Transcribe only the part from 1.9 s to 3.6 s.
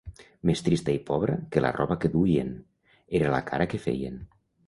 que duien, era la